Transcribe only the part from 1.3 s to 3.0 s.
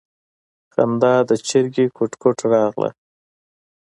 چرگې کوټ کوټ راغله.